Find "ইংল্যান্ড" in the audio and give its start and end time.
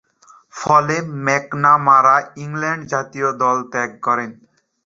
2.43-2.83